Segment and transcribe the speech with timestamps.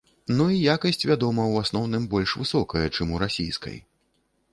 [0.37, 3.77] Ну і якасць, вядома, у асноўным больш высокая, чым у расійскай.